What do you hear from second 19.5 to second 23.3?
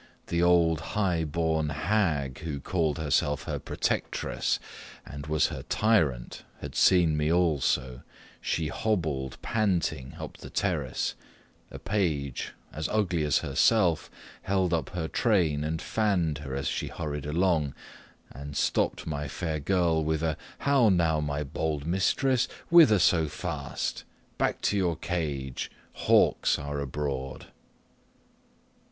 girl with a "How, now, my bold mistress? whither so